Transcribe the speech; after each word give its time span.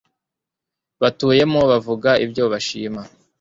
batuyemo 1.01 1.59
bavuga 1.71 2.09
ibyo 2.25 2.43
bashima 2.51 3.01